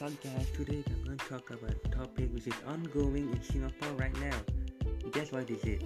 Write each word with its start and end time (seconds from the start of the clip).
What's 0.00 0.14
guys, 0.14 0.46
today 0.54 0.84
I'm 0.86 1.04
going 1.04 1.18
to 1.18 1.28
talk 1.28 1.50
about 1.50 1.72
a 1.72 1.88
topic 1.88 2.32
which 2.32 2.46
is 2.46 2.54
ongoing 2.68 3.32
in 3.32 3.42
Singapore 3.42 3.90
right 3.96 4.14
now. 4.20 4.38
Guess 5.10 5.32
what 5.32 5.50
is 5.50 5.64
it? 5.64 5.82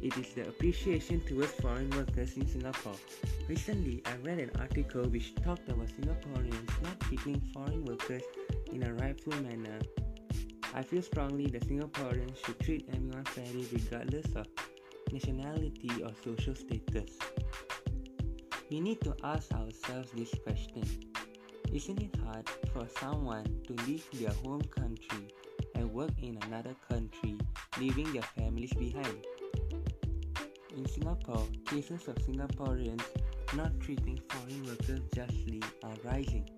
It 0.00 0.16
is 0.16 0.32
the 0.32 0.48
appreciation 0.48 1.20
towards 1.26 1.52
foreign 1.52 1.90
workers 1.90 2.38
in 2.38 2.46
Singapore. 2.46 2.94
Recently, 3.48 4.02
I 4.06 4.16
read 4.26 4.38
an 4.38 4.50
article 4.58 5.02
which 5.10 5.34
talked 5.44 5.68
about 5.68 5.88
Singaporeans 5.88 6.82
not 6.82 6.98
treating 7.00 7.38
foreign 7.52 7.84
workers 7.84 8.22
in 8.72 8.82
a 8.84 8.94
rightful 8.94 9.34
manner. 9.42 9.78
I 10.72 10.82
feel 10.82 11.02
strongly 11.02 11.48
that 11.48 11.68
Singaporeans 11.68 12.42
should 12.46 12.58
treat 12.60 12.88
everyone 12.94 13.24
fairly 13.24 13.68
regardless 13.70 14.32
of 14.36 14.46
nationality 15.12 15.90
or 16.02 16.12
social 16.24 16.54
status. 16.54 17.18
We 18.70 18.80
need 18.80 19.02
to 19.02 19.14
ask 19.22 19.52
ourselves 19.52 20.12
this 20.12 20.34
question 20.42 21.11
isn't 21.72 22.02
it 22.02 22.14
hard 22.26 22.46
for 22.72 22.86
someone 23.00 23.46
to 23.66 23.72
leave 23.86 24.06
their 24.12 24.32
home 24.44 24.60
country 24.62 25.28
and 25.74 25.90
work 25.90 26.12
in 26.22 26.38
another 26.46 26.76
country, 26.86 27.38
leaving 27.80 28.12
their 28.12 28.28
families 28.36 28.72
behind? 28.74 29.24
In 30.76 30.86
Singapore, 30.86 31.46
cases 31.66 32.06
of 32.08 32.16
Singaporeans 32.16 33.02
not 33.54 33.72
treating 33.80 34.20
foreign 34.28 34.66
workers 34.66 35.00
justly 35.14 35.62
are 35.82 35.96
rising. 36.04 36.48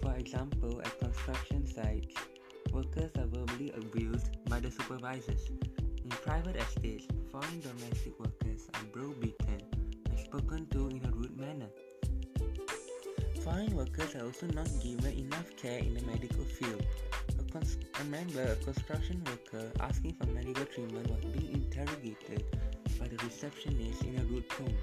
For 0.00 0.14
example, 0.16 0.80
at 0.80 0.98
construction 0.98 1.66
sites, 1.66 2.14
workers 2.72 3.10
are 3.18 3.26
verbally 3.26 3.72
abused 3.76 4.30
by 4.48 4.60
the 4.60 4.70
supervisors. 4.70 5.50
In 6.04 6.10
private 6.10 6.56
estates, 6.56 7.06
foreign 7.30 7.60
domestic 7.60 8.18
workers 8.18 8.68
Foreign 13.52 13.76
workers 13.76 14.14
are 14.14 14.24
also 14.24 14.46
not 14.46 14.66
given 14.82 15.12
enough 15.12 15.54
care 15.58 15.78
in 15.78 15.92
the 15.92 16.00
medical 16.06 16.42
field. 16.42 16.86
A 17.38 17.52
cons- 17.52 17.76
I 17.96 17.98
remember 17.98 18.42
a 18.42 18.56
construction 18.64 19.22
worker 19.26 19.70
asking 19.78 20.14
for 20.14 20.26
medical 20.28 20.64
treatment 20.64 21.10
was 21.10 21.22
being 21.36 21.52
interrogated 21.52 22.46
by 22.98 23.08
the 23.08 23.18
receptionist 23.22 24.04
in 24.04 24.18
a 24.20 24.24
rude 24.24 24.48
tone. 24.48 24.74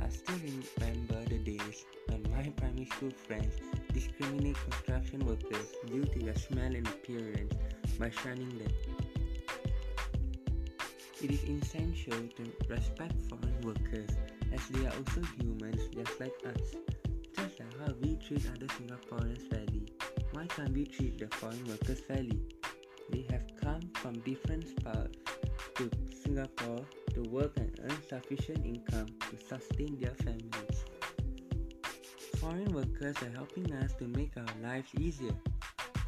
I 0.00 0.08
still 0.10 0.36
remember 0.36 1.24
the 1.24 1.38
days 1.38 1.86
when 2.06 2.22
my 2.30 2.48
primary 2.50 2.86
school 2.86 3.10
friends 3.10 3.54
discriminate 3.92 4.56
construction 4.70 5.26
workers 5.26 5.66
due 5.88 6.04
to 6.04 6.18
their 6.20 6.36
smell 6.36 6.72
and 6.72 6.86
appearance 6.86 7.52
by 7.98 8.10
shunning 8.10 8.56
them. 8.58 8.72
It 11.20 11.32
is 11.32 11.42
essential 11.42 12.22
to 12.36 12.52
respect 12.68 13.14
foreign 13.28 13.60
workers 13.62 14.10
as 14.52 14.64
they 14.68 14.86
are 14.86 14.92
also 14.94 15.20
humans 15.40 15.82
just 15.92 16.20
like 16.20 16.38
us. 16.46 16.76
Just 17.36 17.60
like 17.60 17.78
how 17.78 17.87
treat 18.28 18.46
other 18.50 18.66
Singaporeans 18.66 19.48
fairly, 19.48 19.90
why 20.32 20.46
can't 20.48 20.74
we 20.74 20.84
treat 20.84 21.18
the 21.18 21.34
foreign 21.36 21.64
workers 21.66 22.00
fairly? 22.00 22.38
They 23.10 23.24
have 23.30 23.44
come 23.58 23.80
from 23.94 24.20
different 24.20 24.84
parts 24.84 25.16
to 25.76 25.90
Singapore 26.22 26.84
to 27.14 27.22
work 27.30 27.56
and 27.56 27.74
earn 27.84 28.02
sufficient 28.06 28.66
income 28.66 29.06
to 29.30 29.36
sustain 29.38 29.98
their 29.98 30.14
families. 30.16 30.84
Foreign 32.36 32.70
workers 32.74 33.16
are 33.22 33.30
helping 33.30 33.72
us 33.72 33.94
to 33.94 34.04
make 34.08 34.32
our 34.36 34.62
lives 34.62 34.90
easier. 35.00 35.34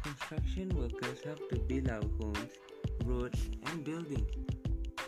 Construction 0.03 0.69
workers 0.77 1.23
help 1.25 1.49
to 1.49 1.57
build 1.57 1.89
our 1.89 2.03
homes, 2.19 2.53
roads, 3.03 3.49
and 3.65 3.83
buildings. 3.83 4.29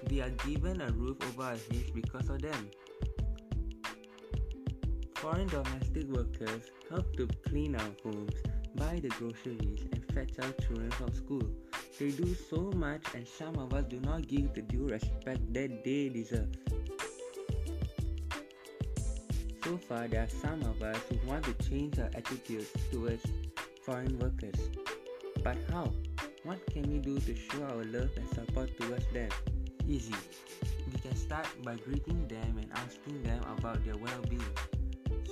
We 0.10 0.22
are 0.22 0.32
given 0.48 0.82
a 0.82 0.90
roof 0.92 1.18
over 1.30 1.44
our 1.44 1.52
heads 1.52 1.92
because 1.94 2.30
of 2.30 2.42
them. 2.42 2.72
Foreign 5.24 5.48
domestic 5.48 6.04
workers 6.10 6.64
help 6.90 7.16
to 7.16 7.30
clean 7.48 7.78
our 7.78 7.92
homes, 8.04 8.36
buy 8.76 9.00
the 9.02 9.08
groceries, 9.08 9.88
and 9.94 10.04
fetch 10.14 10.38
our 10.44 10.52
children 10.68 10.92
from 10.92 11.14
school. 11.14 11.44
They 11.98 12.12
do 12.12 12.36
so 12.36 12.74
much, 12.76 13.04
and 13.16 13.26
some 13.26 13.56
of 13.56 13.74
us 13.74 13.86
do 13.88 14.02
not 14.02 14.28
give 14.28 14.54
the 14.54 14.64
due 14.64 14.90
respect 14.90 15.54
that 15.54 15.86
they 15.86 16.10
deserve. 16.10 16.50
So 19.64 19.78
far, 19.78 20.10
there 20.10 20.24
are 20.24 20.28
some 20.28 20.62
of 20.64 20.84
us 20.84 20.98
who 21.08 21.26
want 21.26 21.46
to 21.46 21.54
change 21.70 22.00
our 22.00 22.12
attitudes 22.14 22.68
towards 22.92 23.24
foreign 23.86 24.20
workers. 24.20 24.60
But 25.42 25.56
how? 25.72 25.90
What 26.44 26.60
can 26.70 26.92
we 26.92 27.00
do 27.00 27.18
to 27.20 27.34
show 27.34 27.64
our 27.64 27.86
love 27.86 28.12
and 28.18 28.28
support 28.36 28.78
towards 28.78 29.06
them? 29.14 29.30
Easy. 29.88 30.16
We 30.92 31.00
can 31.00 31.16
start 31.16 31.48
by 31.64 31.76
greeting 31.76 32.28
them 32.28 32.58
and 32.58 32.70
asking 32.76 33.24
them 33.24 33.42
about 33.58 33.86
their 33.86 33.96
well 33.96 34.22
being. 34.30 34.44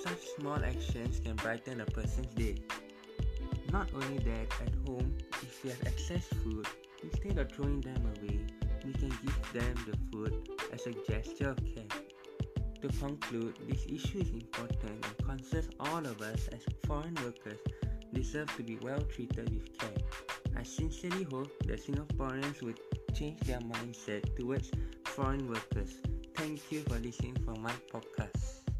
Such 0.03 0.29
small 0.39 0.57
actions 0.65 1.19
can 1.19 1.35
brighten 1.35 1.81
a 1.81 1.85
person's 1.85 2.33
day. 2.33 2.55
Not 3.71 3.87
only 3.93 4.17
that, 4.17 4.47
at 4.65 4.73
home, 4.87 5.15
if 5.43 5.63
we 5.63 5.69
have 5.69 5.81
excess 5.85 6.25
food, 6.43 6.65
instead 7.03 7.37
of 7.37 7.51
throwing 7.51 7.81
them 7.81 8.01
away, 8.17 8.39
we 8.83 8.93
can 8.93 9.09
give 9.09 9.53
them 9.53 9.75
the 9.85 9.95
food 10.11 10.49
as 10.73 10.87
a 10.87 10.93
gesture 11.07 11.49
of 11.49 11.57
care. 11.63 11.85
To 12.81 12.87
conclude, 12.97 13.53
this 13.69 13.85
issue 13.85 14.21
is 14.21 14.29
important 14.31 15.05
and 15.05 15.17
concerns 15.23 15.69
all 15.79 16.03
of 16.03 16.19
us 16.21 16.47
as 16.47 16.65
foreign 16.87 17.13
workers 17.23 17.59
deserve 18.11 18.55
to 18.57 18.63
be 18.63 18.77
well 18.81 19.01
treated 19.01 19.51
with 19.51 19.77
care. 19.77 20.01
I 20.57 20.63
sincerely 20.63 21.25
hope 21.25 21.51
that 21.67 21.85
Singaporeans 21.85 22.63
would 22.63 22.79
change 23.13 23.39
their 23.41 23.59
mindset 23.59 24.35
towards 24.35 24.71
foreign 25.05 25.47
workers. 25.47 25.99
Thank 26.33 26.71
you 26.71 26.81
for 26.89 26.97
listening 26.97 27.37
for 27.45 27.53
my 27.61 27.73
podcast. 27.93 28.70